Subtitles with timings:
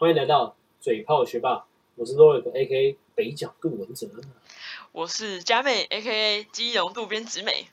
[0.00, 4.08] 欢迎来到嘴炮学霸，我是 Lorik A.K.A 北角杜文哲。
[4.92, 7.66] 我是佳妹 A.K.A 基隆渡边直美。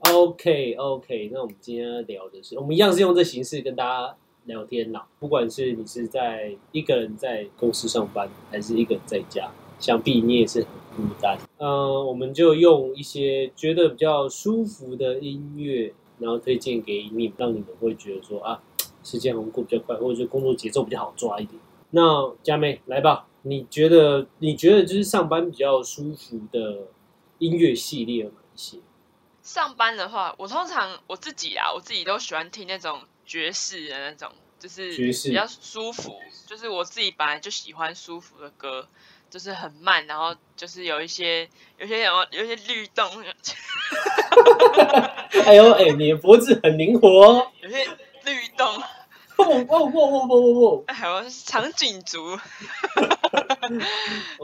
[0.00, 4.16] OK OK，那我们今天要聊的是，我们一样是用这形式跟大家
[4.46, 5.06] 聊天啦。
[5.20, 9.48] 不管是你是在一个人在公司上班，还是一个人在家，
[9.78, 10.66] 想必你也是
[10.96, 11.38] 很孤单。
[11.58, 18.60] 呃，我们就用一些觉得比较舒服的音乐，然后推荐给你们，让你们会觉得说啊，
[19.04, 21.56] 时间好像过比较快，或者是工作节奏比较好抓一点。
[21.90, 26.88] 那佳妹来吧，你觉得你觉得就是上班比较舒服的
[27.38, 28.78] 音乐系列有哪一些？
[29.42, 36.14] 上班的话，我通常我自己啊，我自己都喜欢听那种爵士的那种，就是爵士比较舒服。
[36.46, 38.86] 就是我自己本来就喜欢舒服的歌，
[39.30, 43.06] 就是很慢，然后就是有一些有些有有一些律动，
[45.46, 47.50] 哎呦，哎，你的脖子很灵活哦！
[47.62, 47.84] 有些
[48.24, 48.66] 律动，
[49.38, 52.38] 哦哦哦哦哦哦哎，还有长颈族。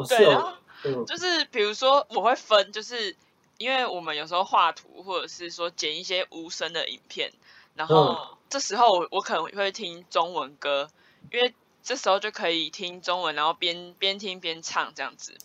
[0.08, 0.52] 对，然哦后，
[0.84, 3.16] 嗯就是比如说我会分，就是
[3.58, 7.32] 因为我们有时候画图，或者是说剪一些无声的影片，
[7.74, 10.88] 然后这时候我我可能会听中文歌，
[11.32, 15.36] 因为这时候就可以听中文，然后边边听边唱这样子。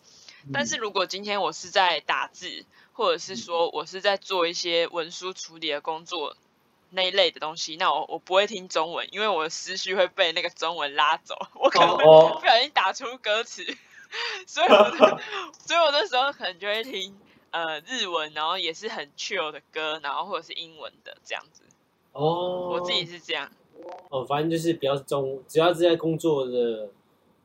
[0.53, 6.37] 但是如果今天我是在打字，或者是说我是在做一些文书处理的工作
[6.91, 13.63] 那一类的东西，那我我不会听中文，因为我的思绪会被那个中文拉走，我可能会哦不小心打出歌词，
[14.47, 14.97] 所以我就
[15.65, 17.15] 所以我那时候可能就会听
[17.51, 21.63] 呃日文，然后也是很 chill 的歌，然后或者是英文的这样子。
[22.11, 23.49] 哦，我自己是这样，
[24.09, 26.89] 哦，反正就是比较中，只要是在工作的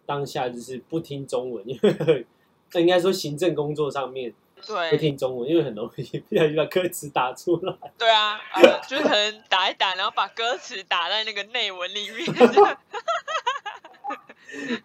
[0.06, 2.26] 当下，就是不听中文，因为
[2.80, 4.34] 应该说行政工作上面
[4.66, 7.74] 不对听中文，因为很容易不小心把歌词打出来。
[7.98, 12.26] 对啊，呃，就是可能打一打，然后把歌词打在那个内文里面。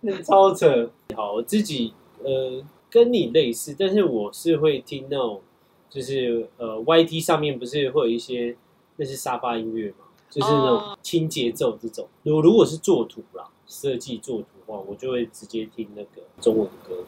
[0.01, 0.89] 那超扯。
[1.15, 5.41] 好，我自己呃跟你类似，但是我是会听那种，
[5.89, 8.55] 就是呃 YT 上面不是会有一些
[8.95, 12.07] 那是沙发音乐嘛，就是那种哦轻节奏这种。
[12.23, 17.05] 如如果是做图啦，设计做图的话，我就会直接听那个中文歌。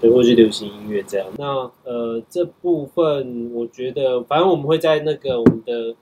[0.00, 1.28] 对，或是流行音乐这样。
[1.36, 5.94] 那呃，这部分我觉得，反正我们会在那个我们的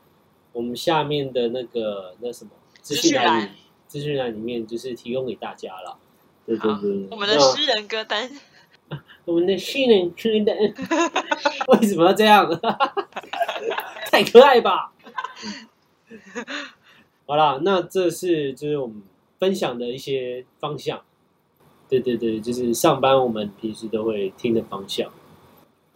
[0.53, 2.51] 我们下面的那个那什么
[2.81, 3.51] 资讯栏里
[3.89, 5.99] 资讯栏里面，就是提供给大家了。
[6.47, 8.31] 对对对，我们的诗人歌单，
[9.25, 10.17] 我们的新人歌
[10.47, 10.57] 单，
[11.69, 12.49] 为什么要这样？
[14.11, 14.93] 太可爱吧！
[17.27, 19.03] 好啦，那这是就是我们
[19.39, 21.03] 分享的一些方向。
[21.89, 25.11] 对对对，就是上班我们平时都会听的方向。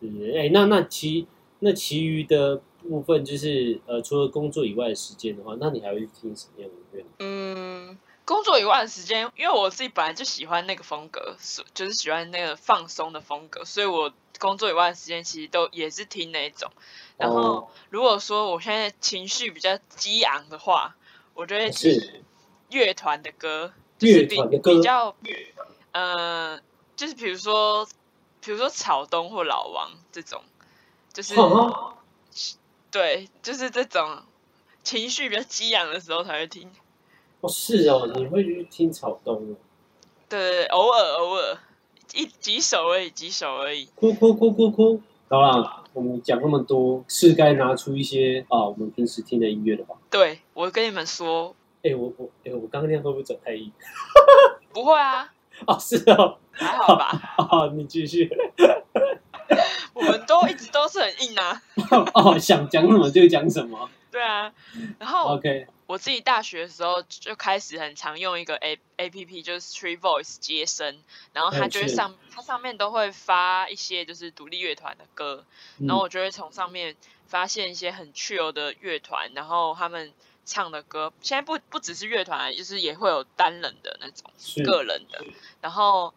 [0.01, 1.27] 对对对，哎，那那其
[1.61, 7.05] 那其余的部分就是呃，除了工作以外的时间的话，那你还会听什么样的音乐？
[7.19, 16.71] 嗯，工作以外的时间，因为我自己本来就喜欢那个风格，是就是喜欢那个放松的风格，所以我工作以外的时间其实都也是听那一种。
[17.17, 20.97] 然后哦如果说我现在情绪比较激昂的话，
[21.35, 22.25] 我就会听是
[22.71, 25.15] 乐团的歌，就是乐比团的歌比较，
[25.93, 26.61] 呃，
[26.97, 27.87] 就是比如说，
[28.41, 30.43] 比如说草东或老王这种，
[31.13, 31.95] 就是哦
[32.91, 34.23] 对，就是这种
[34.83, 36.71] 情绪比较激昂的时候才会听。
[37.41, 39.57] 哦，是哦，你会去听草东哦。
[40.29, 41.59] 对偶尔偶尔
[42.15, 43.87] 一几首而已，几首而已。
[43.95, 45.01] 哭哭哭哭哭！
[45.29, 49.97] 好啦，我们讲那么多，是该拿出一些啊，我们平时听的音乐了吧？
[50.11, 53.73] 对我跟你们说，哎、我我哎、我刚刚那样会不会走太硬？
[54.73, 55.33] 不会啊，
[55.67, 58.31] 哦，是哦，还好吧， 哦，你继续。
[59.95, 61.63] 我们都一直都是很硬啊。
[62.15, 63.89] 哦，想讲什么就讲什么。
[64.11, 64.53] 对啊，
[64.99, 70.99] 然后 OK，我自己大学的时候就开始很常用一个 A A P P，就是 Tree Voice 接生，
[71.33, 75.45] 然后它就会上它上面都会发一些就是独立乐团的歌，
[75.79, 76.95] 嗯然后我就会从上面
[77.27, 80.13] 发现一些很 chill 的乐团，然后他们
[80.45, 84.31] 唱的歌，现在不不只是乐团啊，就是也会有单人的那种
[84.65, 85.25] 个人的，
[85.61, 86.13] 然后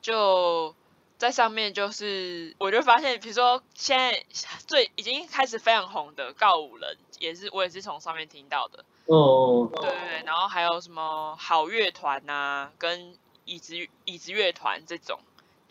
[0.00, 0.74] 就
[1.18, 4.24] 在上面就是我就发现，比如说现在
[4.66, 13.74] 最已经开始非常红的告五人，也是我也是从上面听到的，哦，对对对，然后还有什么好乐团呐，跟椅子
[14.04, 15.18] 椅子乐团这种。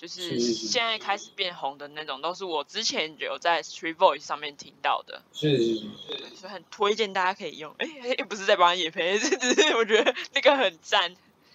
[0.02, 7.72] 就是现在开始变红的那种，都是我之前有在 Street Voice 上面听到的，是是是，所以很推荐大家可以用。
[7.78, 11.14] 哎、哎又不是在帮野配， 是只是我觉得那个很赞，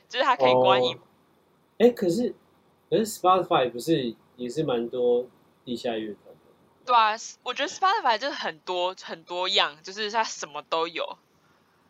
[0.08, 0.98] 就是它可以关音哦
[1.78, 2.32] 哎、可是
[2.88, 5.26] 可是 Spotify 不是也是蛮多
[5.64, 6.84] 地下乐团的？
[6.84, 11.18] 对啊，我觉得 Spotify 就是很多很多样，就是它什么都有。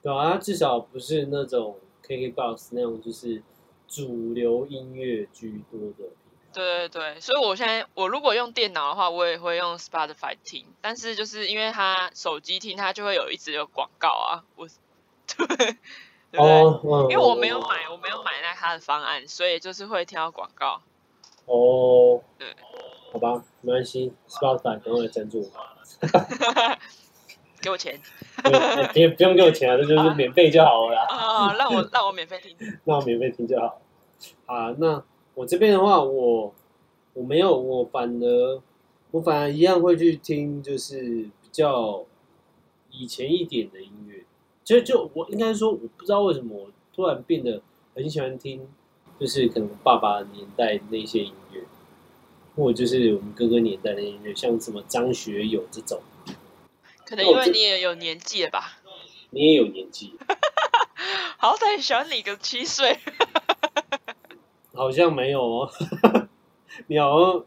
[0.01, 3.43] 对啊，它至少不是那种 KKBox 那种，就是
[3.87, 6.11] 主流音乐居多的。
[6.57, 14.67] 对对对，所以我现在我如果用电脑的话，我也会用 Spotify 听，但是就是因为它手机听，它就会有一直有广告啊，我
[15.29, 16.41] 对对
[17.11, 20.81] 因为我没有买，我没有买那它的方案，所以就是会听到广告。
[21.45, 22.57] 哦，对，
[23.13, 25.51] 好吧，没关系，Spotify 等会来赞助我。
[27.61, 28.01] 给我钱
[28.93, 31.07] 不用不用给我钱啊，这就是免费就好了啦。
[31.09, 31.55] 啊！
[31.59, 32.57] 让我让我免费听。
[32.85, 33.81] 那我免费听就好。
[34.47, 35.03] 啊，那
[35.37, 36.55] 我这边的话，我
[37.13, 38.63] 我没有，我反而
[39.11, 42.07] 我反而一样会去听，就是比较
[42.91, 44.25] 以前一点的音乐。
[44.65, 47.61] 就就我应该说，我不知道为什么我突然变得
[47.95, 48.67] 很喜欢听，
[49.21, 51.61] 就是可能爸爸年代那些音乐，
[52.57, 56.01] 或者就是我们哥哥年代的音乐，像什么张学友这种。
[57.05, 58.79] 可能因为你也有年纪了吧，
[59.29, 60.15] 你也有年纪，
[61.37, 62.99] 好歹小你个七岁。
[64.77, 65.71] 好像没有哦。
[66.89, 67.45] 你好像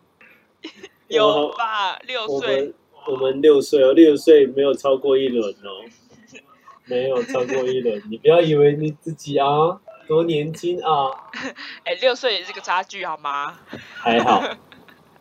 [1.07, 1.97] 有吧？
[1.99, 2.73] 六岁
[3.07, 5.85] 我们六岁哦，六岁没有超过一轮哦，
[6.85, 8.01] 没有超过一轮。
[8.09, 11.09] 你不要以为你自己啊多年轻啊，
[11.83, 13.59] 哎，六岁也是个差距好吗？
[13.95, 14.43] 还好，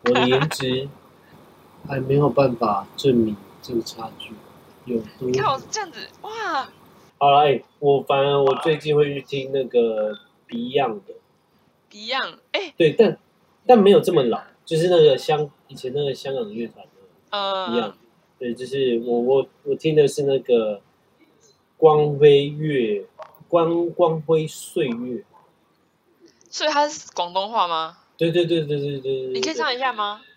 [0.05, 0.89] 我的颜值
[1.87, 4.33] 还没有办法证明这个差距
[4.85, 5.37] 有多你。
[5.37, 6.67] 看我这样子，哇，
[7.19, 10.13] 好了，哎、我反而我最近会去听那个
[10.47, 11.13] Beyond 的，
[11.91, 13.17] 一样，哎，对，但
[13.65, 16.91] 但没有这么老，就是那个香以前那个香港乐团的。
[17.31, 17.95] 一样呃，，
[18.39, 20.81] 对，就是我我我听的是那个
[21.77, 23.05] 光辉月
[23.47, 25.23] 光光辉岁月，
[26.49, 27.97] 所以他是广东话吗？
[28.17, 30.21] 对对对对对对对，你可以唱一下吗？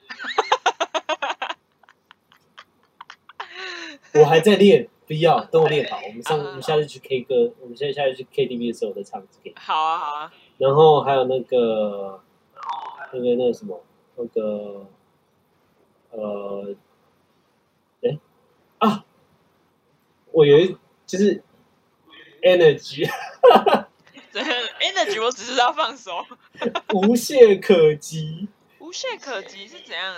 [4.14, 9.54] 我还在练，不要等我练好，我们上啊我们下次去 K 歌，我们现在下次去 KTV 的时候再唱给你。
[9.56, 12.20] 好啊，好啊，然后还有那个
[13.12, 13.82] 那个那个什么
[14.16, 14.86] 那个
[16.10, 16.74] 呃，
[18.02, 18.18] 哎
[18.78, 19.04] 啊，
[20.32, 20.76] 我有一
[21.06, 21.42] 就是
[22.42, 23.08] Energy
[24.32, 26.24] 对，energy 我只知道放手，
[26.94, 28.48] 无懈可击。
[28.78, 30.16] 无懈可击是怎样？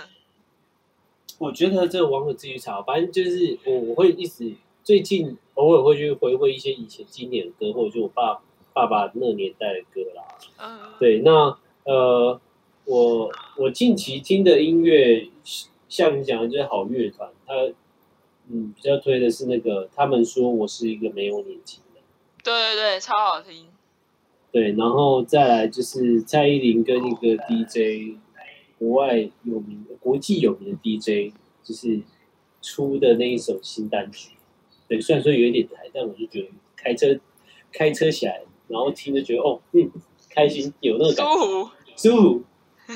[1.37, 8.41] 我觉得这个网友自己去查，反正就是我我会一直最近偶尔会去回味一些以前经典的歌，或者就我爸
[8.75, 10.23] 爸爸那年代的歌啦。
[10.57, 12.41] 嗯，对，那呃，
[12.83, 15.29] 我我近期听的音乐，
[15.87, 17.53] 像你讲的就是好乐团，他
[18.49, 22.01] 嗯比较推的是那个，他们说我是一个没有年轻的。
[22.43, 23.67] 对对对，超好听。
[24.51, 28.17] 对，然后再来就是蔡依林跟一个 DJ，
[28.77, 31.33] 国外有名的、国际有名的 DJ，
[31.63, 32.01] 就是
[32.61, 34.31] 出的那一首新单曲。
[34.89, 37.17] 对，虽然说有一点台，但我就觉得开车
[37.71, 39.91] 开车起来，然后听就觉得哦，嗯，
[40.29, 42.43] 开心，有那个感觉，舒服，舒服。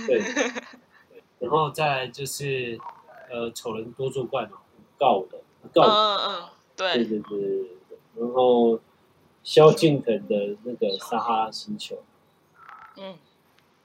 [0.07, 0.19] 对，
[1.39, 2.77] 然后再来就是
[3.31, 4.59] 呃，丑人多作怪嘛，
[4.97, 5.39] 告的
[5.73, 5.93] 告的。
[5.93, 6.43] 嗯嗯，
[6.75, 7.05] 对，对。
[7.05, 7.69] 对对对对。
[7.89, 8.79] 对，然后
[9.43, 11.95] 萧敬腾的那个《撒哈拉星球》，
[12.97, 13.15] 嗯，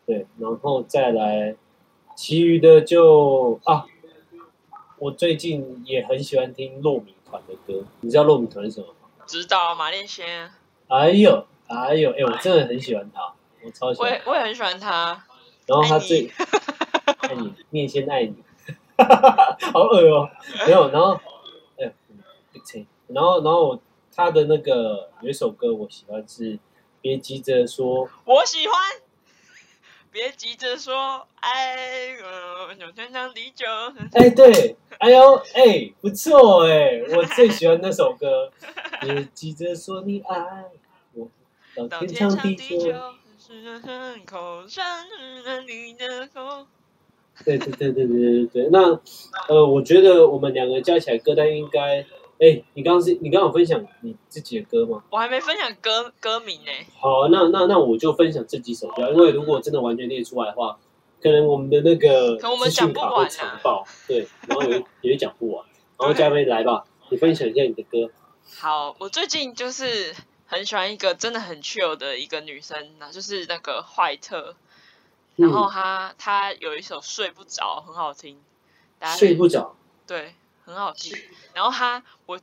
[0.05, 1.55] 对，然后再来，
[2.17, 3.87] 其余的就啊，
[4.99, 9.09] 我最近也很喜欢听糯米团的歌，你知道糯米团是什么吗？
[9.27, 10.51] 知道马恋仙，
[10.89, 13.33] 哎呦哎呦，哎，我真的很喜欢他，
[13.65, 14.23] 我超喜欢我也。
[14.27, 15.25] 我也很喜欢他。
[15.67, 16.31] 然后他最
[17.21, 18.35] 爱你， 面先爱你，
[19.73, 20.31] 好恶哦、
[20.67, 21.19] 没有，然后
[21.79, 21.91] 哎，
[23.09, 23.81] 然后然后
[24.15, 26.59] 他的那个有一首歌我喜欢是
[27.01, 28.75] 别急着说，我喜欢。
[30.13, 33.67] 别急着说爱我，想天长地久。
[34.13, 38.49] 哎对，哎呦哎不错哎，我最喜欢那首歌，
[39.03, 40.71] 别急着说你爱我，
[41.77, 42.93] 到到天长地地久。
[44.27, 44.85] 口上
[45.67, 46.67] 你的口。
[47.45, 48.99] 对对对对对对对，那
[49.49, 52.01] 呃，我觉得我们两个加起来歌单应该，
[52.39, 55.03] 哎，你刚刚是你刚刚有分享你自己的歌吗？
[55.11, 56.71] 我还没分享歌歌名呢。
[57.01, 60.79] 好，那那那我就分享这几首歌，因为如果真的完全列出来的话，
[61.21, 65.67] 可能我们的那个可能我们资讯讲不完啊卡会长爆，对，然后也也会讲不完。
[65.99, 68.11] 然后嘉宾来吧，你分享一下你的歌。
[68.59, 70.15] 好，我最近就是
[70.55, 74.55] 很喜欢一个真的很 chill 的一个女生，那就是那个坏特。
[75.35, 78.41] 然后嗯，她她有一首睡不着，很好听，
[79.01, 79.75] 大家睡不着，
[80.07, 80.33] 对，
[80.65, 81.13] 很好听。
[81.55, 82.41] 然后她我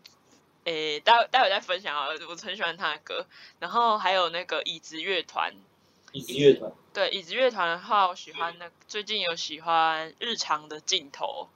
[0.65, 3.25] 诶，待待会再分享啊，我很喜欢她的歌。
[3.59, 5.53] 然后还有那个椅子乐团，
[6.11, 11.47] 椅子乐团，对椅子乐团的话，我喜欢那最近有喜欢日常的镜头，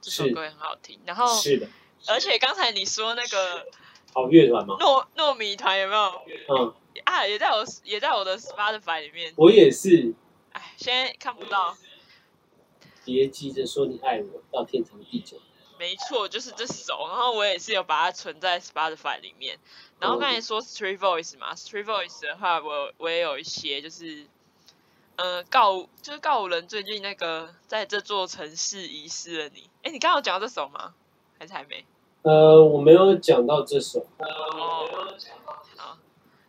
[0.00, 0.98] 这首歌也很好听。
[1.04, 1.68] 然后是的，
[2.06, 3.66] 而且刚才你说那个
[4.14, 4.76] 好乐团吗？
[4.78, 6.22] 糯糯米团有没有？
[6.48, 9.32] 嗯，啊，也在我也在我的 Spotify 里面。
[9.36, 10.14] 我也是。
[10.52, 11.76] 哎，现在看不到。
[13.04, 15.40] 别急着说你爱我，到天长地久。
[15.78, 17.06] 没错，就是这首。
[17.08, 19.58] 然后我也是有把它存在 Spotify 里面。
[19.98, 24.26] 然后刚才说 Street Voice 嘛，Street Voice 的话，我我也有一些，就是
[25.16, 29.68] 呃告就是告五人最近那个在这座城市遗失了你。
[29.82, 30.94] 哎，你刚刚有讲到这首吗？
[31.38, 31.84] 还是还没？
[32.22, 34.00] 呃，我没有讲到这首。
[34.18, 34.86] 哦，
[35.76, 35.98] 好。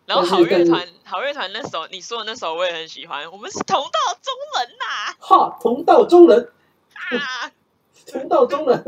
[0.06, 3.30] 然后好乐团，好乐团那首你说的那首我也很喜欢。
[3.32, 3.89] 我们是同道
[4.22, 5.15] 中人呐！
[5.20, 6.51] 哈，同道中人
[6.94, 7.51] 啊，
[8.06, 8.84] 同道中人。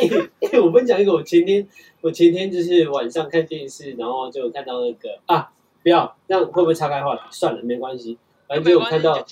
[0.00, 1.68] 哎，我分享一个，我前天
[2.00, 5.52] 我前天就是晚上看电视，然后就看到那个啊，
[5.82, 7.22] 不要，这样会不会岔开话题？
[7.30, 8.18] 算了，没关系。
[8.48, 9.24] 反正就我看到，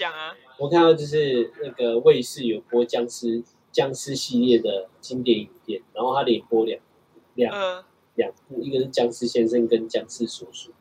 [0.59, 3.43] 我看到就是那个卫视有播僵尸
[3.77, 6.81] 僵尸系列的经典影片，然后他连播两
[7.35, 7.85] 两。
[8.15, 10.73] 两部，一个是僵尸先生跟僵尸叔叔，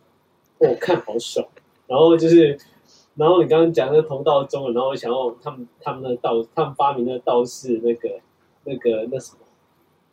[0.57, 1.45] 我看好爽。
[1.85, 2.57] 然后就是，
[3.15, 8.21] 然后你刚刚讲那个同道中人，然后我想要他们他们的道，他们发明的道士那个
[8.63, 9.39] 那个那什么，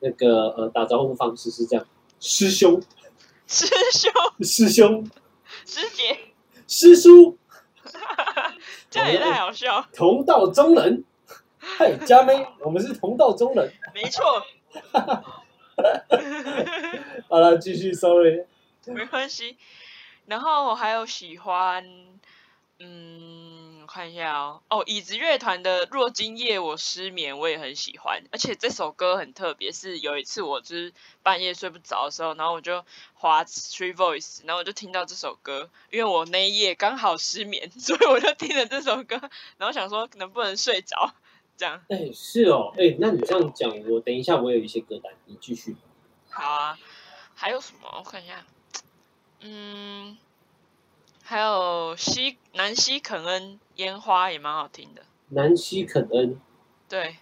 [0.00, 1.86] 那个呃打招呼方式是这样：
[2.18, 2.82] 师兄，
[3.46, 5.08] 师兄，师兄，
[5.64, 6.18] 师姐，
[6.66, 7.38] 师叔，
[8.90, 9.86] 这样也太好笑。
[9.92, 11.04] 同道中人，
[11.78, 14.44] 嘿，佳妹，我们是同道中人，没错。
[17.28, 18.44] 好了，继续，sorry，
[18.86, 19.56] 没关系。
[20.26, 21.84] 然后我还有喜欢，
[22.78, 39.20] 嗯，我看一下哦，哦，椅子乐团的《若今夜我失眠》我也很喜欢，而且这首歌很特别，是有一次我就是半夜睡不着的时候，然后我就滑 Three Voice，然后我就听到这首歌，因为我那一夜刚好失眠， 所以我就听了这首歌，
[39.58, 41.14] 然后想说能不能睡着。
[41.62, 45.76] 这样，哎，是哦，哎，那你这样讲，我等一下我有一些歌单，你继续。
[46.28, 46.76] 好啊，
[47.36, 47.88] 还有什么？
[47.98, 48.44] 我看一下，
[49.40, 50.18] 嗯，
[51.22, 55.02] 还有西南西肯恩烟花也蛮好听的。
[55.28, 56.40] 南西肯恩，
[56.88, 57.16] 对，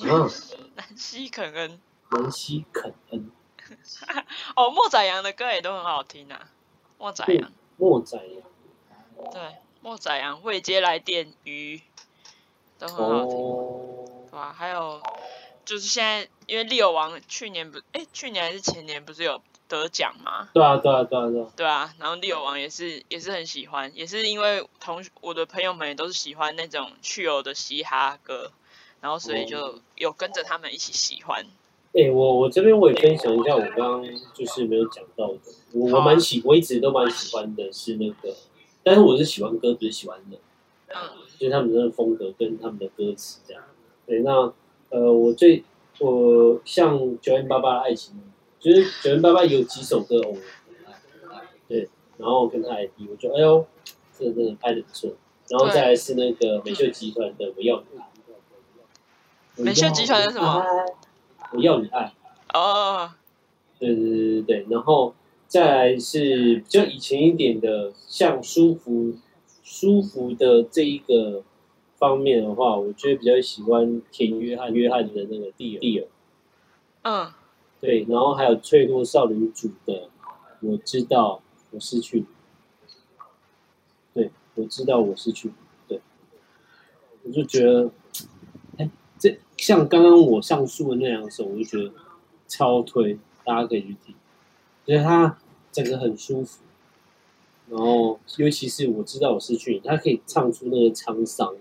[0.00, 0.28] 嗯，
[0.74, 3.30] 南西肯恩，南西肯恩。
[4.56, 6.50] 哦，莫宰阳的歌也都很好听啊。
[6.98, 9.40] 莫宰阳，莫宰阳，对，
[9.80, 11.80] 莫宰阳未接来电鱼。
[12.86, 14.54] 都很好听，对吧？
[14.56, 15.00] 还有
[15.64, 20.48] 就是现在，因为利友王去年不，哎，去年还是前年不是有得奖吗？
[20.52, 21.46] 对啊，对啊，对啊，对啊。
[21.56, 28.52] 对啊，然后利友王也是也是很喜欢，也是因为同我的朋友们也都是喜欢那种去油的嘻哈歌，
[29.00, 31.46] 然后所以就有跟着他们一起喜欢。
[31.94, 35.38] 哎，我我这边我也分享一下，我刚刚就是没有讲到的，
[35.72, 38.36] 我我蛮喜，我一直都蛮喜欢的是那个，
[38.82, 40.38] 但是我是喜欢歌，不是喜欢人。
[40.88, 40.96] 嗯。
[41.36, 43.62] 就是他们的风格跟他们的歌词这样，
[44.06, 44.52] 对，那
[44.90, 45.64] 呃，我最
[45.98, 48.14] 我像九零八八的爱情，
[48.60, 50.36] 就是九零八八有几首歌哦，
[51.66, 51.88] 对，
[52.18, 53.66] 然后跟他 ID，我觉得哎呦，
[54.16, 55.10] 这个真的拍的不错，
[55.48, 58.06] 然后再来是那个美秀集团的我要你爱，
[59.56, 60.64] 美秀集团的什么？
[61.52, 62.14] 我要你爱，
[62.54, 63.10] 哦，
[63.80, 65.12] 对对对对对，然后
[65.48, 69.14] 再来是比较以前一点的，像舒服。
[69.64, 71.42] 舒服的这一个
[71.96, 75.80] 方面的话，我觉得比较喜欢田约翰约翰的那个蒂尔。
[75.80, 76.06] 蒂尔，
[77.02, 77.32] 嗯，
[77.80, 80.10] 对，然后还有脆弱少女组的，
[80.60, 81.40] 我知道
[81.70, 82.26] 我失去，
[84.12, 85.50] 对，我知道我失去，
[85.88, 86.00] 对，
[87.22, 87.90] 我就觉得，
[88.76, 91.90] 哎，这像刚刚我上述的那两首，我就觉得
[92.46, 94.14] 超推，大家可以去听，
[94.84, 95.38] 觉得它
[95.72, 96.63] 整个很舒服。
[97.70, 101.54] 然后，尤其是我知道我失去你，他可以唱出那个沧桑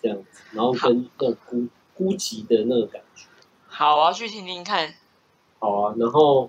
[0.00, 3.26] 这样子，然后跟那种孤孤寂的那个感觉。
[3.66, 4.94] 好，我要去听听看。
[5.58, 6.48] 好啊，然后，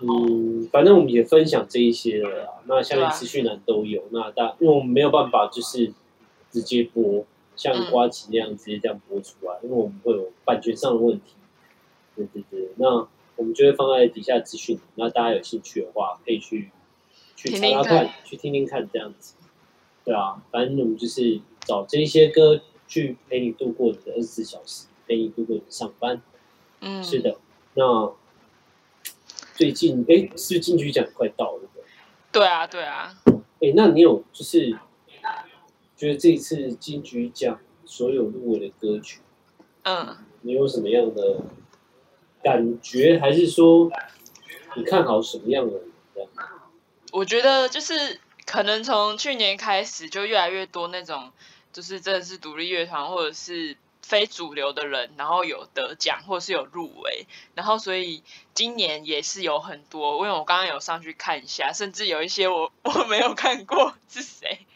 [0.00, 2.62] 嗯，反正我们也分享这一些了。
[2.64, 4.02] 那下面资讯栏都有。
[4.10, 5.92] 那大，因为我们没有办法就是
[6.50, 11.34] 直接播，像瓜吉那样直接这样播出来，因为我们会有版权上的问题。
[12.16, 13.06] 对对对，那
[13.36, 14.80] 我们就会放在底下资讯。
[14.94, 16.70] 那大家有兴趣的话，可以去。
[17.42, 19.34] 去查查看，去听听看，这样子，
[20.04, 26.22] 对啊，反正我们就是找这些歌去陪你度过你的二十四小时，陪你度过你的上班。
[26.80, 27.36] 嗯，是的。
[27.74, 28.12] 那
[29.56, 31.68] 最近，哎，是金曲奖快到了，
[32.30, 33.12] 对啊，对啊。
[33.60, 34.78] 哎，那你有就是
[35.96, 39.20] 觉得这一次金曲奖所有入围的歌曲，
[39.82, 41.42] 嗯，你有什么样的
[42.40, 43.90] 感觉，还是说
[44.76, 45.80] 你看好什么样的？
[47.12, 51.30] 我觉得就是可能从去年开始就越来越多那种，
[51.70, 64.66] 就是真的是独立乐团或者是非主流的人，然后有得奖或是有入围，然后所以今年也是有很多，因为我刚刚有上去看一下，甚至有一些我 我没有看过是谁，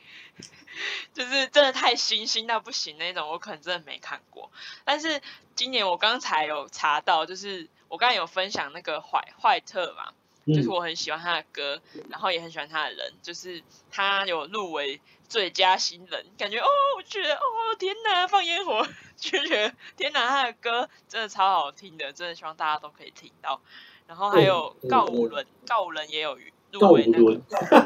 [1.15, 4.51] 就是真的太新新到不行那种，我可能真的没看过。
[4.85, 5.23] 但是
[5.55, 10.13] 今年我刚才有查到，就是我刚才有分享那个怀怀特嘛。
[10.47, 18.87] 就是我很喜欢他的歌，然后也很喜欢他的人，就是他有入围最佳新人，感觉哦，我觉得哦，天哪，放烟火，
[19.17, 23.61] 就觉得天哪，他的歌真的超好听的，真的希望大家都可以听到。
[24.07, 26.39] 然后还有告五伦，告五伦也有
[26.71, 27.41] 入围那个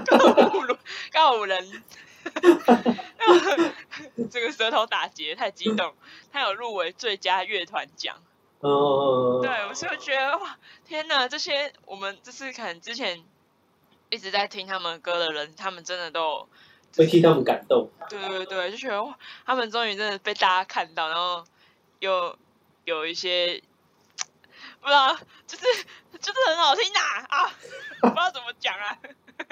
[0.05, 0.79] 告五伦，
[1.11, 1.83] 告五伦，
[4.31, 5.95] 这个舌头打结太激动，
[6.31, 8.19] 他有入围最佳乐团奖。
[8.61, 11.27] 哦，对，我就觉得哇，天哪！
[11.27, 13.25] 这些我们就是可能之前
[14.11, 16.47] 一直在听他们歌的人，他们真的都
[16.95, 17.91] 会替他们感动。
[18.09, 21.43] 对对对，就觉得哇，他们终于真的被大家看到，然后
[22.01, 22.37] 又
[22.85, 23.63] 有一些
[24.83, 25.65] 不知道，就是
[26.21, 27.01] 就是很好听呐
[27.31, 27.51] 啊！
[28.03, 28.99] 不知道怎么讲啊，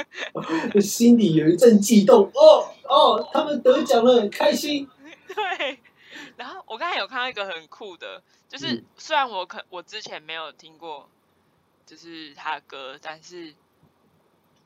[0.83, 4.87] 心里有一阵悸动哦哦，他们得奖了，很开心。
[5.35, 5.81] 对。
[6.37, 11.09] 然后我刚才有看到一个很酷的，就是虽然我可我之前没有听过，
[11.87, 13.55] 就是他的歌，但是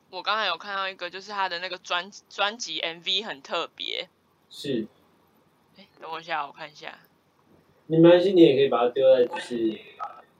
[0.09, 4.07] 我刚才有看到一个，就是他的那个专专辑 MV 很特别。
[4.49, 4.87] 是。
[5.77, 6.99] 哎，等我一下，我看一下。
[7.87, 9.57] 没关系，你也可以把它丢在就是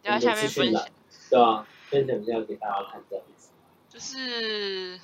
[0.02, 0.88] 丢在下面分享，
[1.30, 1.68] 对啊？
[1.90, 3.50] 分享一下给大家看这样子。
[3.90, 5.00] 就是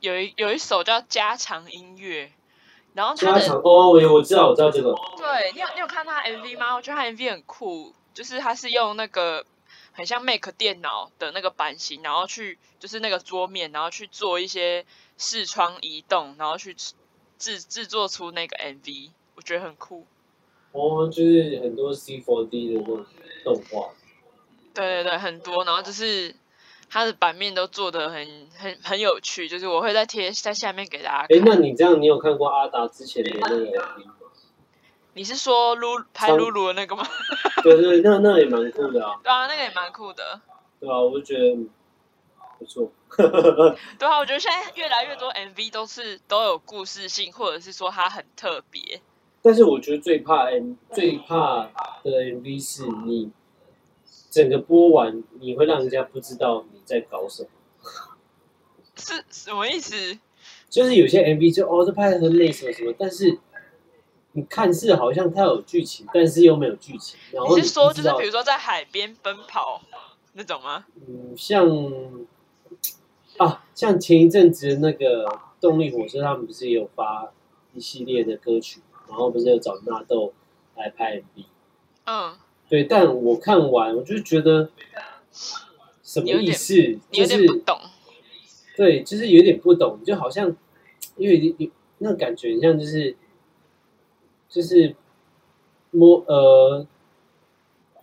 [0.00, 2.32] 有一有一首叫加强音乐。
[2.94, 4.94] 然后他的哦，我我知道，我知道这个。
[5.16, 6.74] 对你有你有看他 MV 吗？
[6.76, 9.44] 我觉得他 MV 很酷，就是他是用那个
[9.92, 14.86] 很像 Make 电脑的那个版型，然后去就是那个桌面，然后去做一些
[15.18, 16.74] 视窗移动，然后去
[17.36, 20.06] 制制作出那个 MV，我觉得很酷。
[20.70, 23.04] 哦，就是很多 C4D 的那种
[23.44, 23.90] 动画。
[24.72, 26.34] 对对对，很多，然后就是。
[26.94, 31.26] 它的版面都做的很很很有趣，就是我会在贴在下面给大家。
[31.28, 34.14] 哎，那你这样，你有看过阿达之前的那个 MV 吗？
[35.14, 37.04] 你是说露拍露露的那个吗？
[37.64, 39.18] 对对，那那也蛮酷的啊。
[39.24, 40.40] 对啊，那个也蛮酷的。
[40.78, 41.56] 对啊，我就觉得
[42.60, 42.92] 不错。
[43.98, 49.00] 对啊，我觉得现在越来越多 MV 都是都有故事性，或者是说它很特别。
[49.42, 51.64] 但是我觉得最怕 M 最怕
[52.04, 53.32] 的 MV 是你。
[54.30, 57.48] 整个播完，你会让人家不知道你在搞什么，
[58.96, 60.18] 是什么意思？
[60.68, 63.38] 就是有些 MV 就哦，这拍的很美什么什么，但是
[64.32, 67.18] 你看似好像它有剧情，但是又没有剧情。
[67.32, 69.80] 然后你是说，就是比如说在海边奔跑
[70.32, 70.84] 那种吗？
[71.06, 71.68] 嗯，像
[73.38, 77.32] 啊，像前一阵子那个动力火车，他们不是也有发
[77.72, 80.32] 一系列的歌曲，然后不是有找纳豆
[80.76, 81.44] 来拍 MV？
[82.04, 82.36] 嗯。
[82.68, 84.70] 对，但我看完，我就觉得
[86.14, 86.98] 什么意思？
[87.10, 87.80] 就是不懂。
[88.76, 90.56] 对，就是有点不懂，就好像
[91.16, 93.16] 因为你那感觉，像就是
[94.48, 94.94] 就是
[95.90, 96.86] 摸呃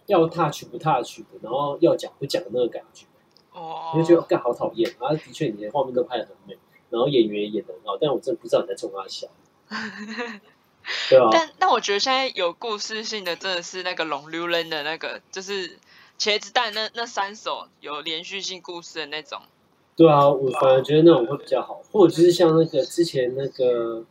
[0.08, 3.06] 要 touch 不 touch 的，然后要讲不讲的那个感觉。
[3.54, 3.93] 哦。
[3.95, 5.13] 就觉得干好讨厌啊！
[5.13, 6.58] 的确，你的画面都拍的很美，
[6.89, 9.28] 然后演员也演的很好，但我真的不知道你在冲他笑。
[11.10, 15.78] 对啊，但但我觉得现在有故事性的真的是那个龙溜人的那个，就是
[16.21, 19.41] 茄子蛋那那三首有连续性故事的那种。
[19.95, 24.05] 对啊，我反而觉得那种会比较好，或者就是像那个之前那个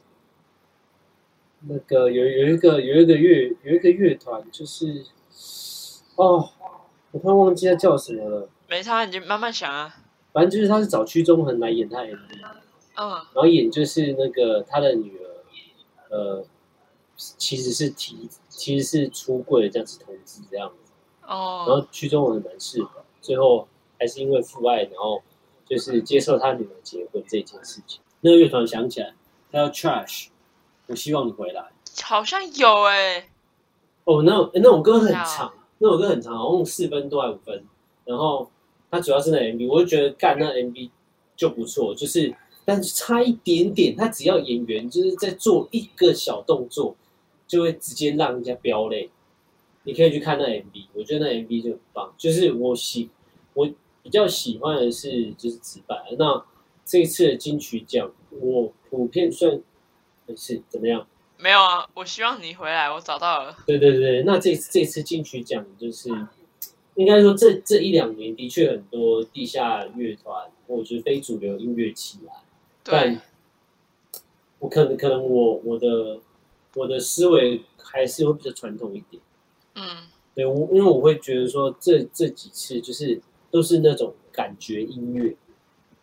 [1.69, 5.07] 那个有有一个有一个乐有一个乐团，就是
[6.17, 6.51] 哦，
[7.13, 8.49] 我突然忘记他叫什么了。
[8.69, 9.95] 没差，你就慢慢想啊。
[10.33, 12.19] 反正就是他是找屈中恒来演他 MV，
[12.97, 15.31] 嗯，然后演就是那个他的女儿。
[16.11, 16.45] 呃，
[17.17, 20.90] 其实是提，其实是出柜这样子通知这样子，
[21.31, 23.67] 哦，然后去中文蛮适合，最后
[23.99, 25.23] 还是因为父爱，然后
[25.67, 28.01] 就是接受他女儿结婚这件事情。
[28.21, 29.15] 那个乐团想起来，
[29.51, 30.27] 他要 Trash，
[30.89, 31.65] 我希望你回来，
[32.03, 33.31] 好像有哎，
[34.05, 37.65] 哦，那那首歌很长，那首歌很长，好像四分多还五分，
[38.05, 38.51] 然后
[38.91, 40.91] 他主要是那 MV，我就觉得干那 MV
[41.37, 42.35] 就不错，就是。
[42.63, 46.95] 但是差一点点，他只要演员就是在做一个小动作，
[47.49, 49.11] 就会直接让人家飙泪。
[49.85, 52.13] 你可以去看那 MV，我觉得那 MV 就很棒。
[52.17, 53.11] 就是我喜
[53.55, 53.69] 我
[54.03, 55.97] 比较喜欢的是就是直白。
[56.19, 56.45] 那
[56.85, 59.61] 这次的金曲奖，我普遍算
[60.37, 61.07] 是怎么样？
[61.39, 63.57] 没有啊，我希望你回来，我找到了。
[63.67, 66.11] 对对对，那这这次金曲奖就是。
[66.97, 72.33] 应该说，这这一两年的确很多地下乐团或者是非主流音乐起来。
[72.83, 73.23] 但，
[74.59, 76.19] 我可能可能我我的
[76.75, 79.23] 我的思维还是会比较传统一点。
[79.75, 79.85] 嗯
[80.35, 85.37] 对我，因为我会觉得说这这几次就是都是那种感觉音乐，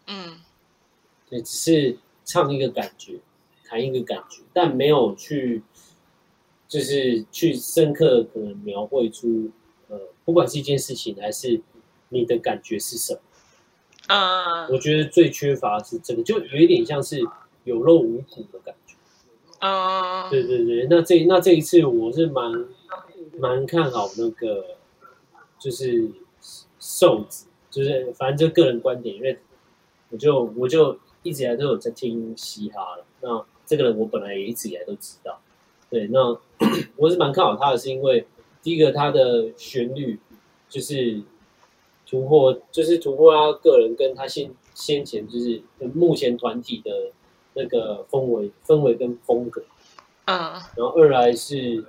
[0.08, 0.38] 嗯
[1.30, 3.20] 对，只是唱一个感觉，
[3.66, 5.64] 弹一个感觉，但没有去
[6.68, 9.50] 就是去深刻可能描绘出
[9.88, 11.62] 呃，不管是一件事情还是
[12.10, 13.20] 你的感觉是什么。
[14.10, 17.22] 嗯我觉得最缺乏的是这个，就有一点像是
[17.64, 18.96] 有肉无骨的感觉。
[19.60, 22.52] 啊，对对对，那这那这一次我是蛮
[23.40, 24.78] 蛮看好那个，
[25.60, 26.10] 就是
[26.80, 29.38] 瘦子，就是反正就个人观点，因为
[30.10, 33.06] 我就我就一直以来都有在听嘻哈了。
[33.22, 35.40] 那这个人我本来也一直以来都知道，
[35.90, 36.38] 对，那
[36.96, 38.26] 我是蛮看好他的，是因为
[38.62, 40.20] 第一个他的旋律
[40.70, 41.22] 就是
[42.06, 45.62] 突破，就是突破他个人跟他先先前就是
[45.94, 47.12] 目前团体的
[47.54, 49.64] 那个氛围氛围跟风格。
[50.26, 50.38] 嗯
[50.76, 51.84] 然后二来是，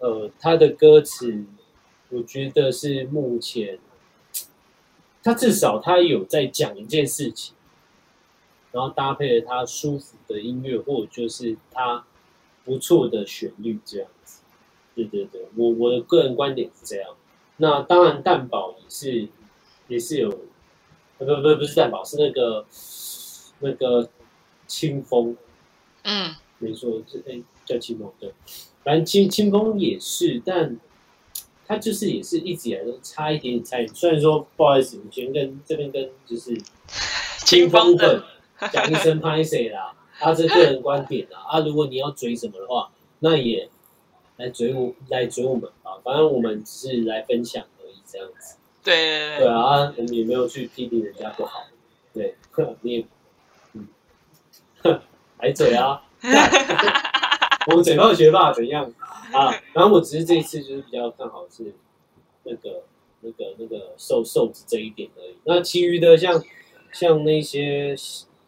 [0.00, 1.44] 呃，他的歌词，
[2.08, 3.78] 我觉得是目前，
[5.22, 7.54] 他至少他有在讲一件事情，
[8.72, 12.04] 然后搭配了他舒服的音乐，或者就是他
[12.64, 14.40] 不错的旋律这样子。
[14.94, 17.14] 对对对，我我的个人观点是这样。
[17.58, 19.28] 那当然，蛋堡也是
[19.86, 20.30] 也是有，
[21.18, 22.66] 呃不不不是蛋堡，是那个
[23.60, 24.08] 那个
[24.66, 25.36] 清风，
[26.04, 28.32] 嗯没错，是哎叫清风对，
[28.84, 30.76] 反正清清风也是，但
[31.66, 33.86] 他就是也是一直以来都差一点点参与。
[33.88, 36.56] 虽然说不好意思，我先跟这边跟就是
[37.44, 38.24] 清风的
[38.56, 42.90] 粉讲一声拍谁啦， 他是个人观点啦，啊，如果你要追什么的话，
[43.20, 43.68] 那也
[44.36, 48.56] 来追我来追我们吧，反正我们只是来分享而已，这样子。
[48.82, 51.64] 对对啊我们也没有去批评人家不好，
[52.14, 52.34] 对，
[52.80, 53.06] 你也，
[53.74, 53.86] 嗯，
[55.38, 56.02] 来嘴啊，
[57.70, 58.92] 我们嘴炮学霸怎样
[59.32, 59.54] 啊？
[59.72, 61.72] 然后我只是这一次就是比较看好是
[62.42, 62.82] 那个
[63.20, 65.36] 那个那个瘦瘦子这一点而已。
[65.44, 66.42] 那其余的像
[66.92, 67.94] 像那些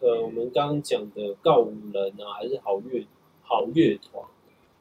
[0.00, 3.06] 呃，我们刚刚讲的告五人啊，还是好乐
[3.42, 4.24] 好乐团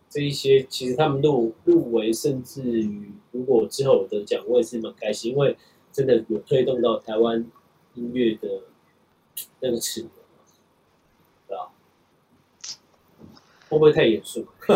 [0.10, 5.56] 这一些，其实他们入入围，甚至于如果之后有得奖，我也是蛮开心，因为
[5.92, 7.46] 真的有推动到台湾
[7.94, 8.64] 音乐的
[9.60, 10.12] 那个齿轮，
[11.48, 11.72] 对吧？
[13.72, 14.46] 会不会太严肃？
[14.68, 14.76] 有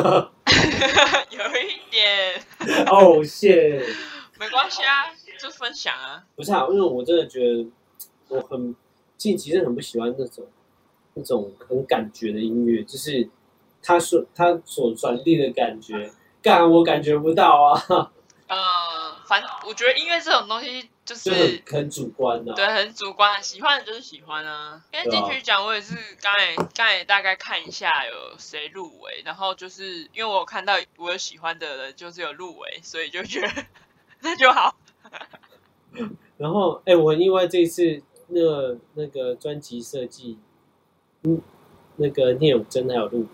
[1.59, 2.41] 一点
[2.87, 3.83] 哦，谢，
[4.39, 6.23] 没关系啊，就分享啊。
[6.33, 7.67] 不是啊，因为我真的觉得
[8.29, 8.73] 我很
[9.17, 10.45] 近期是很不喜欢那种
[11.13, 13.27] 那种很感觉的音乐，就是
[13.83, 16.09] 他说他所传递的感觉，
[16.41, 17.83] 干我感觉不到啊，
[18.47, 18.55] 呃，
[19.27, 24.83] 反正我觉得音乐这种东西就就是很很主观啊、对，很主观，喜欢的就是喜欢啊。
[24.91, 33.65] 因为对啊金曲奖我也是刚才刚才大概看一下有谁入围，然后就是因为我有看到我有喜欢的人就是有入围，所以就觉得
[34.21, 34.75] 那就好。
[36.37, 40.39] 然后，哎、我很意外这一次那个那个专辑设计，
[41.21, 41.39] 嗯，
[41.97, 43.27] 那个聂永真还有入围，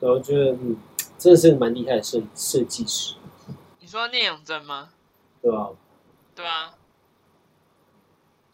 [0.00, 0.76] 然后觉得嗯，
[1.18, 3.14] 真的是蛮厉害的设设计师，
[3.80, 4.90] 你说聂永真吗？
[5.40, 5.70] 对吧？
[6.34, 6.74] 对啊，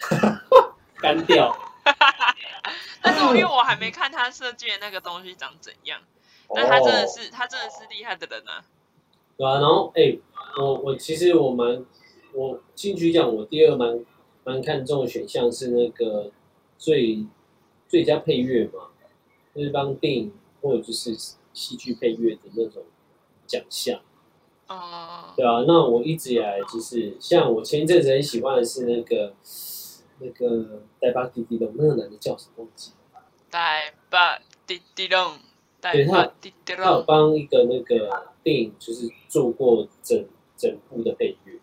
[1.01, 1.57] 干掉，
[3.03, 6.01] 但是我因为我还没看他设计的那个东西长怎样，
[6.55, 8.65] 但他真的哦是他真的是厉害的人啊。
[9.37, 10.19] 对啊，然后哎、
[10.59, 11.85] 我我其实我蛮
[12.35, 14.05] 我金曲奖我第二蛮
[14.45, 16.31] 蛮看重的选项是那个
[16.77, 17.25] 最
[17.89, 18.91] 最佳配乐嘛，
[19.55, 21.17] 就是帮电影或者就是
[21.55, 22.85] 戏剧配乐的那种
[23.47, 24.01] 奖项。
[24.73, 29.35] 嗯，对啊，那我一直以来就是像我前一阵子很喜欢的是那个
[30.21, 35.39] 那个呆巴滴滴的那个男的叫什么忘记了，呆巴滴滴隆，
[35.81, 36.33] 带对他
[36.65, 37.03] 他有。
[37.03, 40.25] 帮一个那个电影就是做过整
[40.57, 41.59] 整部的配乐，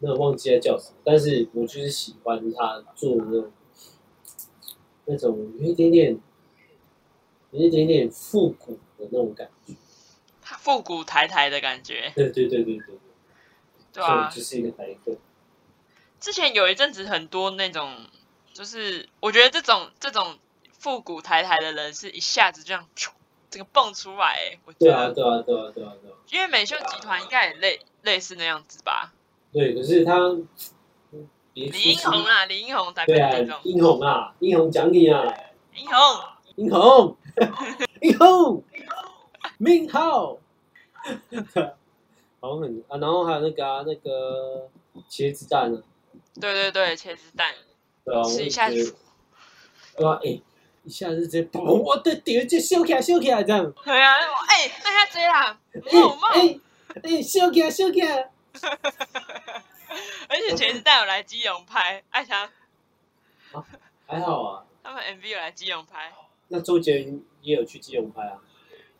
[0.00, 3.52] 那我忘记他叫什么，但是我就是喜欢他做那种
[5.04, 6.18] 那种有一点点
[7.52, 9.74] 有一点点复古的那种感觉，
[10.66, 12.98] 复古台台的感觉，对对对对对对，
[13.92, 15.16] 对啊，就是一个台客，
[16.18, 17.94] 之前有一阵子很多那种，
[18.52, 20.36] 就是我觉得这种这种
[20.76, 23.10] 复古台台的人是一下子这样，噗
[23.48, 26.14] 整个蹦出来、欸，我觉对啊得，对啊对啊对啊对啊。
[26.32, 29.12] 因为美秀集团应该也类类似那样子吧。
[29.52, 30.18] 对，可是他
[31.52, 35.22] 李英宏啊，李英宏台北对啊那种，，英宏啊，英宏讲你啊，
[35.76, 35.96] 英宏，
[36.56, 37.16] 英宏，
[38.02, 38.64] 英宏，
[39.58, 40.38] 明浩，
[42.40, 44.68] 好像很啊，然后还有那个啊，那个
[45.08, 45.82] 茄子蛋啊，
[46.40, 47.54] 对对对，茄子蛋，
[48.04, 48.76] 对啊，我吃一下就
[49.96, 50.40] 对啊，哎、
[50.84, 54.14] 一下子直接砰，我的天，就秀起来秀起来这样，对啊，
[54.48, 56.60] 哎，那下这样，哎有帽，哎
[57.02, 58.30] 哎秀起来秀起来，
[60.28, 62.48] 而且茄子蛋有来基隆拍，爱强、
[63.52, 63.64] 啊
[64.06, 64.64] 还好啊。
[64.84, 66.12] 他们 MV 有来基隆拍，
[66.46, 68.38] 那周杰伦也有去基隆拍啊。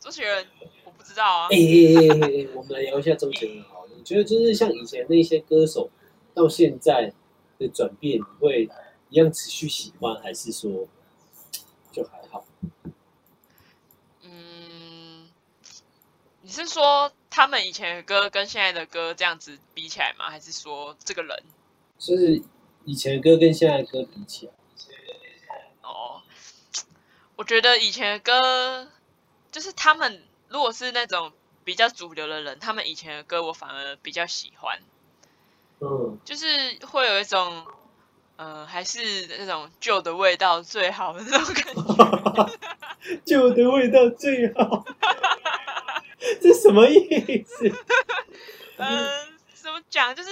[0.07, 0.47] 周杰伦
[0.85, 3.91] 我不知道啊哎、，哎哎哎我们来聊一下周杰伦好了。
[3.93, 5.89] 你觉得就是像以前那些歌手，
[6.33, 7.11] 到现在
[7.59, 8.69] 的转变，你会
[9.09, 10.87] 一样持续喜欢，还是说
[11.91, 12.45] 就还好？
[14.21, 15.27] 嗯，
[16.41, 20.29] 你是说他们以前的歌跟现在的歌这样子比起来吗？
[20.29, 21.43] 还是说这个人？
[21.99, 22.41] 就是
[22.85, 24.53] 以前的歌跟现在的歌比起来，
[25.81, 26.21] 哦，
[27.35, 28.87] 我觉得以前的歌，
[29.57, 34.79] 就是他们如果是那种比较主流的人，他们以前的歌我反而比较喜欢，
[35.79, 36.45] 嗯，就是
[36.85, 37.65] 会有一种，
[38.35, 43.17] 呃，还是那种旧的味道最好的那种感觉。
[43.25, 44.85] 旧的味道最好。
[46.39, 47.67] 这什么意思？
[48.77, 49.09] 嗯，
[49.55, 50.15] 怎么讲？
[50.15, 50.29] 就是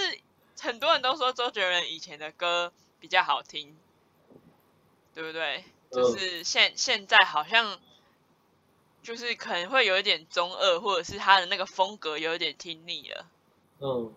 [0.61, 3.75] 很多人都说周杰伦以前的歌比较好听，
[5.15, 5.63] 对不对？
[5.91, 7.79] 就是现现在好像
[9.05, 13.27] 就是可能会有一点中二，或者是他的那个风格有一点听腻了。
[13.79, 14.11] 嗯，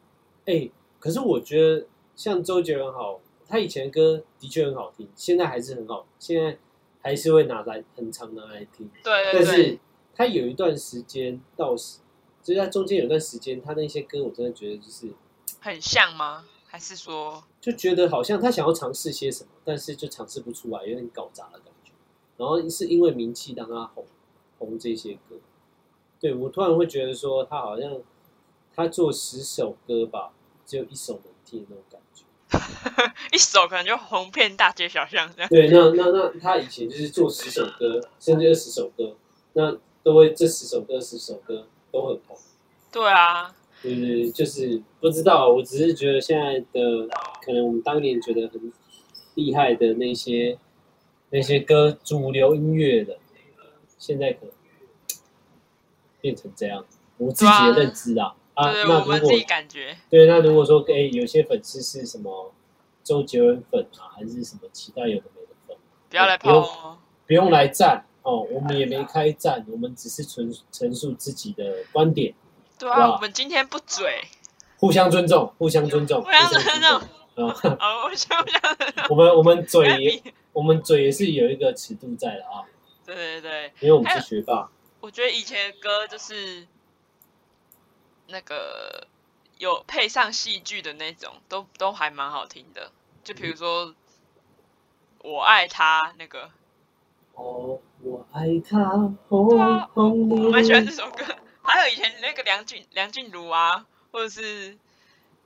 [0.47, 6.57] 哎、可是我觉得像周杰伦好，他以前的歌的确很好听，现在还是很好，现在
[7.03, 8.91] 还是会拿来很常拿来听。
[9.05, 9.79] 对对但是，
[10.15, 11.99] 他有一段时间到时，
[12.43, 15.13] 就是在中间有一段时间，他那些歌我真的觉得就是，
[15.61, 16.47] 很像吗？
[16.67, 21.93] 还是说，就觉得好像他想要尝试些什么，但是就尝试不出来，有点搞砸的感觉。
[22.39, 24.07] 然后是因为名气让他红
[24.59, 25.37] 红这些歌，
[26.21, 28.01] 对我突然会觉得说他好像
[28.75, 30.33] 他做十首歌吧，
[30.67, 32.25] 只有一首能听的那种感觉。
[33.31, 35.49] 一首可能就红遍大街小巷这样？
[35.51, 39.15] 对，那那那他以前就是做十首歌，甚至二十首歌，
[39.53, 42.37] 那都会这十首歌、十首歌都很红。
[42.91, 47.07] 对啊，对对对，就是不知道，我只是觉得现在的
[47.45, 48.73] 可能我们当年觉得很
[49.35, 50.59] 厉害的那些
[51.29, 53.19] 那些歌，主流音乐的，
[53.99, 54.53] 现在可能
[56.21, 56.85] 变成这样，
[57.17, 58.35] 我自己的认知啊。
[58.55, 59.97] 啊，对对，那如果我们自己感觉。
[60.11, 62.53] 对，那如果说哎、有些粉丝是什么
[63.05, 65.77] 周杰伦粉啊，还是什么其他有的没的粉，
[66.11, 66.99] 不要来泡哦。
[67.27, 72.35] 不用来站哦，我们也没开战，我们只是陈陈述自己的观点，
[72.79, 74.23] 对啊，哇我们今天不嘴，
[74.79, 77.55] 互相尊重，互相尊重，互相尊重啊。
[77.79, 78.61] 哦，我想不想？
[79.11, 82.67] 我们我们嘴也 我们嘴也是有一个尺度在的啊，
[83.15, 84.71] 对对对，因为我们是学霸。
[85.01, 86.67] 我觉得以前的歌就是
[88.27, 89.07] 那个
[89.57, 92.93] 有配上戏剧的那种，都都还蛮好听的。
[93.25, 93.87] 就比如说
[95.23, 96.51] 《我爱他》那个，
[97.35, 100.05] 哦，我爱他，轰对啊我
[100.51, 100.93] 蛮喜欢这。
[100.93, 101.25] 首歌。
[101.63, 104.79] 还有以前那个梁静梁静茹啊，或者是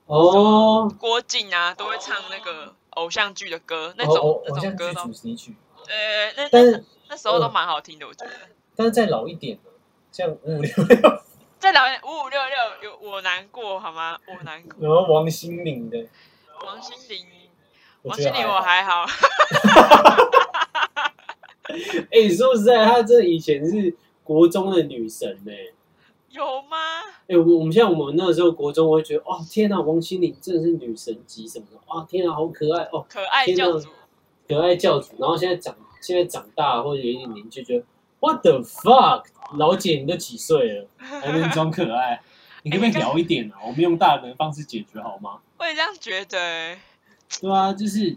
[0.07, 5.57] 哦，郭靖啊，都会唱那个偶像剧的歌，那哦种、那种歌都主，题曲，
[5.89, 8.33] 呃，那但是那时候都蛮好听的，我觉得。
[8.75, 9.71] 但是再老一点呢，
[10.11, 11.23] 像五五六六，
[11.59, 14.19] 再老一点五五六六有我难过好吗？
[14.27, 14.73] 我难过。
[14.81, 16.07] 然后王心凌的，
[16.65, 17.27] 王心凌，
[18.01, 18.59] 王心凌我。
[18.63, 19.05] 还好，
[22.11, 23.95] 哎， 说实在，她这以前是
[24.25, 25.53] 国中的女神呢。
[26.31, 26.79] 有吗？
[27.29, 33.91] 哎、我我们像我们那个时候国中，我会觉得，哦天哪，王心凌真的是女神级什么的，啊天哪，好可爱哦，可爱教主，
[34.49, 35.13] 可爱教主。
[35.19, 37.87] 然后现在长现在长大或者有一点年纪，就觉得
[38.21, 39.25] What the fuck，
[39.57, 42.21] 老姐你都几岁了， 还能装可爱？
[42.65, 43.59] 你可不可以聊一点啊？
[43.65, 45.41] 我们用大人的方式解决好吗？
[45.59, 46.79] 我也这样觉得欸。
[47.41, 48.17] 对啊，就是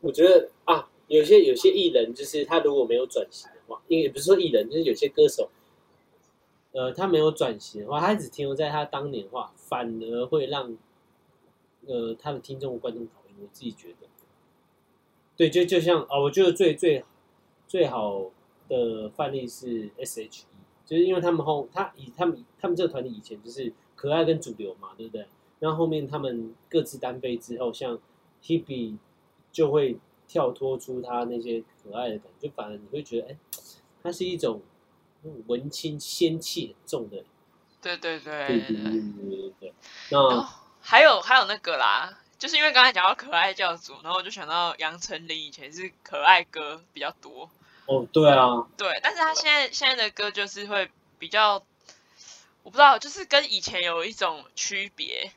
[0.00, 5.50] 我觉得啊，有些有些艺人，就是他如果没有转型的话，也不是说艺人，就是有些歌手，
[6.72, 10.76] 呃，他没有转型的话，他只停留在他当年的话，反而会让
[11.86, 13.36] 呃他的听众和观众讨厌。
[13.40, 14.08] 我自己觉得，
[15.36, 17.04] 对，就就像啊、哦，我觉得最最
[17.68, 18.30] 最好
[18.68, 20.44] 的范例是 S.H.E，
[20.84, 25.26] 就是因为他们后他以他们他们这个团体以前就是可爱跟主流嘛，对不对？
[25.58, 27.98] 然后后面他们各自单飞之后，像
[28.42, 28.96] Hebe
[29.50, 33.38] 就会跳脱出他那些可爱的感觉，就反而你会觉得，哎，
[34.02, 34.60] 他是一种
[35.46, 37.24] 文青仙气很重的。
[37.80, 39.74] 对对对对对对对对。
[40.10, 40.40] 那
[40.80, 47.50] 还有还有那个啦，就是因为刚才讲到可爱教主，然后我就想到杨丞琳以前是可爱歌比较多，
[47.86, 51.62] 哦，对啊，对，但是他现在现在的歌就是会比较，
[52.62, 55.32] 我不知道，就是跟以前有一种区别。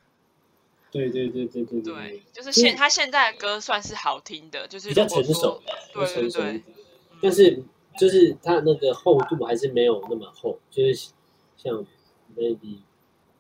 [0.91, 5.61] 对对对对对对，就是现他现在的歌算是好听的，就是比较成熟，
[5.93, 6.51] 比较对对成熟一对。
[6.51, 6.63] 嗯，
[7.21, 7.63] 但是
[7.99, 11.11] 就是他的那个厚度还是没有那么厚，就是
[11.55, 11.85] 像
[12.35, 12.79] maybe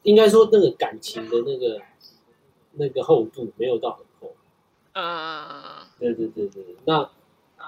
[0.03, 1.81] 应该说那个感情的那个
[2.73, 4.35] 那个厚度没有到很厚。
[4.93, 7.09] 嗯，对对对对，那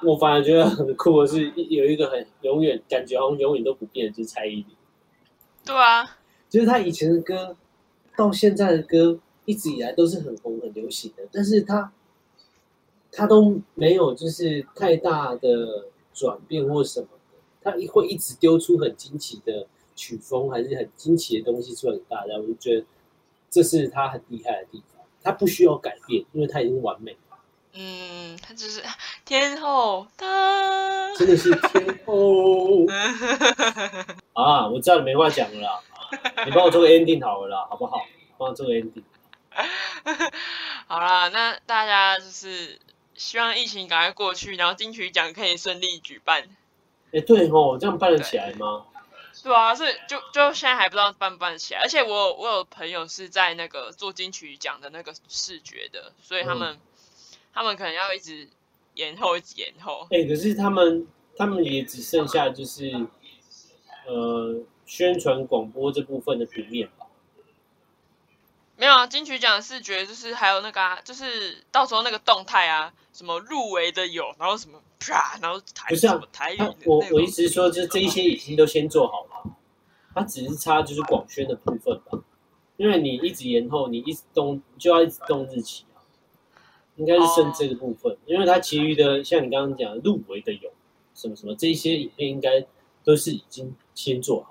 [0.03, 4.65] 我反而觉得很酷的是，有一个很永远感觉好像永远都不变的，就是蔡依林。
[5.63, 6.17] 对啊，
[6.49, 7.55] 就是他以前的歌，
[8.17, 11.93] 到现在的歌，一直以来都是很红很流行的，但是他
[13.11, 22.85] 他都没有就是太大的转变或什么的，她会一直丢出很惊奇的曲风，还是很惊奇的东西出来给大家，我就觉得
[23.49, 24.90] 这是他很厉害的地方，
[25.23, 27.17] 她不需要改变，因为他已经完美了。
[27.73, 28.83] 嗯，他就是
[29.23, 32.85] 天后的，真的是天后
[34.33, 34.67] 啊！
[34.67, 35.79] 我知道你没话讲了啦，
[36.45, 38.05] 你帮我做个 ending 好了啦，好不好？
[38.37, 39.03] 帮我做个 ending。
[40.87, 42.79] 好啦，那大家就是
[43.15, 46.43] 希望疫情赶快过去，然后金曲奖可以顺利举办。
[47.13, 48.85] 哎、对哦，这样办得起来吗？
[49.43, 56.79] 对啊，所以就就现在还不知道办不办得起来，而且我我有朋友是在那个做金曲奖的那个视觉的，所以他们、
[57.53, 58.47] 他们可能要一直
[58.93, 60.07] 延后，一直延后。
[60.11, 62.91] 哎、可是他们他们也只剩下就是
[64.05, 67.00] 呃宣传广播这部分的平面吧？
[68.81, 79.55] 没有啊，金曲奖的视觉就是还有那个啊，就是到时候那个动态啊，什么入围的有，然后什么啪，然后台不是啊什么台我我那种意思是说，就是这一些已经都先做好了，
[80.15, 82.23] 它只是差就是广宣的部分吧。
[82.77, 86.01] 因为你一直延后，你一直动就要一直动日期啊，
[86.95, 88.17] 应该是剩这个部分。
[88.25, 90.73] 因为它其余的像你刚刚讲的入围的有
[91.13, 92.65] 什么什么这一些影片，应该
[93.03, 94.50] 都是已经先做好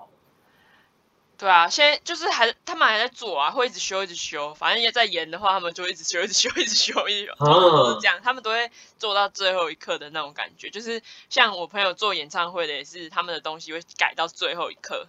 [1.41, 10.69] 对啊，现在就是还他们还在做啊，会一直修一直修，反正也在演的话，他们就一直修一直修一直修一直修，都是这样，他们都会做到最后一刻的那种感觉。
[10.69, 15.07] 就是像我朋友做演唱会的，也是他们的东西会改到最后一刻。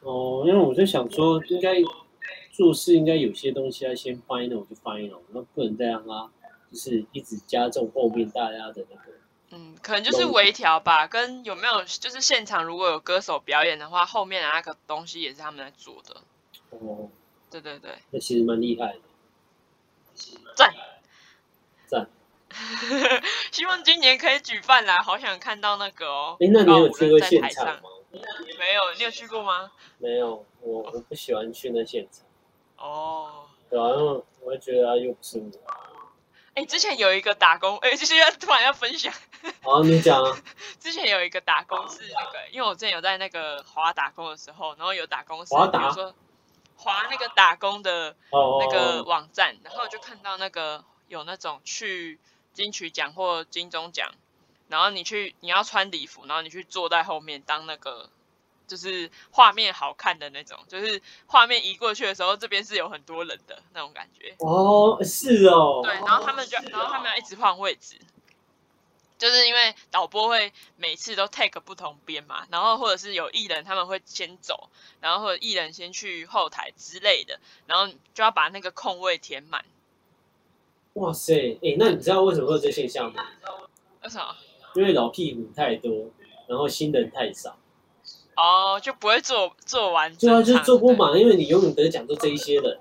[0.00, 1.76] 哦，因为我就想说，应该
[2.52, 6.30] 做事应该有些东西要先 final 就 final，那不能再让它
[6.70, 9.11] 就是一直加重后面大家的那个。
[9.54, 16.22] 嗯，可能就是微调吧，跟有没有就是现场如果有歌手表演的话，后面的那个东西也是他们在做的。
[16.70, 17.10] 哦，
[17.50, 19.00] 对对对，那其实蛮厉害的。
[20.56, 20.74] 赞
[21.86, 22.08] 赞！
[23.52, 26.36] 希望今年可以举办啦，好想看到那个哦。
[26.40, 27.90] 哎，那你有去过现场吗？？
[28.58, 29.70] 没有，你有去过吗？
[29.98, 32.24] 没有，我我不喜欢去那现场，
[32.76, 33.44] 哦。
[33.68, 34.02] 对啊，因为
[34.40, 35.44] 我会觉得啊又不是我。
[36.54, 39.12] 哎、之前有一个打工，哎、就是要突然要分享。
[39.62, 40.36] 好，你讲啊。
[40.78, 46.14] 之前有一个打工是那个，因为我之前有在那个华打工的时候，然后有打工是，比如说
[46.76, 52.18] 华那个打工的哦，那个哦网站，然后就看到那个有那种去
[52.52, 54.12] 金曲奖或金钟奖，
[54.68, 58.10] 然后你去你要穿礼服，然后你去坐在后面当那个。
[58.72, 64.34] 就是画面好看的那种，就是画面移过去的时候，这边是有很多人的那种感觉。
[64.38, 65.82] 哦，是哦。
[65.84, 67.96] 对，然后他们就，然后他们要一直换位置，
[69.18, 74.70] 就是因为导播会每次都 take 不同边嘛，然后或者是有艺人他们会先走，
[75.02, 79.62] 然后或者艺人先去后台之类的，然后就要把那个空位填满。
[80.94, 83.26] 哇塞，哎，那你知道为什么会有这现象吗？
[84.02, 84.34] 为什么？
[84.74, 86.10] 因为老屁股太多，
[86.46, 87.58] 然后新人太少。
[88.36, 92.78] 哦，就不会做做完对啊，就做不满，因为你永远得奖就这一些的。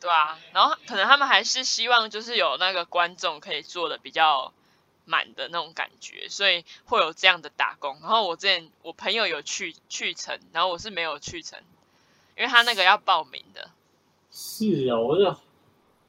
[0.00, 4.52] 对啊，然后可能他们还是希望就是有那个观众可以做的比较
[5.04, 7.98] 满的那种感觉，所以会有这样的打工。
[8.00, 11.58] 然后我之前我朋友有去去成，然后我是没有去成，
[12.36, 13.70] 因为他那个要报名的。
[14.30, 15.38] 是啊，我就好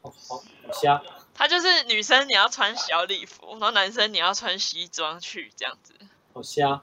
[0.02, 1.02] 好好瞎。
[1.34, 5.94] 他就是女生你要穿小礼服，然后男生你要穿西装去这样子。
[6.34, 6.82] 好瞎，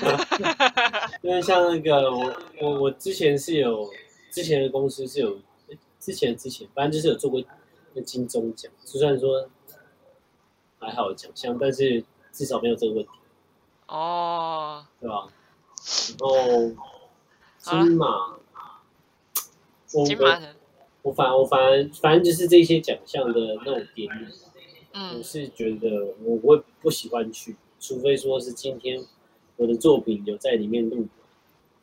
[1.22, 3.90] 因为像那个我我我之前是有
[4.30, 5.38] 之前的公司是有
[6.00, 7.42] 之前之前反正就是有做过
[7.94, 9.48] 那金钟奖，就算说
[10.78, 13.10] 还好奖项，但是至少没有这个问题，
[13.86, 15.28] 哦，对吧？
[16.18, 16.72] 然后
[17.58, 18.06] 金马，
[19.92, 20.56] 我我金马人，
[21.02, 24.26] 我反我反而反正就是这些奖项的那种典礼，
[24.92, 29.04] 嗯我嗯，是觉得我会不喜欢去，除非说是今天
[29.62, 31.06] 我的作品有在里面录，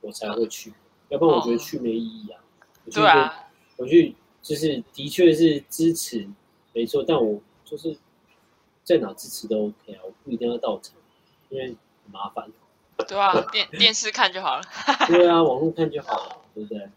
[0.02, 0.74] 我才会去，
[1.08, 2.44] 要不然我觉得去没意义啊。
[2.92, 6.28] 对啊，我去就是的确是支持，
[6.74, 7.98] 没错，但我就是
[8.84, 10.98] 在哪支持都 OK 啊，我不一定要到场，
[11.48, 12.52] 因为很麻烦。
[13.08, 14.62] 对啊，电电视看就好了。
[15.08, 16.90] 对啊，网络看就好了，对不对？